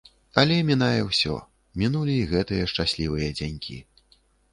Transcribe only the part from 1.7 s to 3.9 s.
мінулі і гэтыя шчаслівыя дзянькі.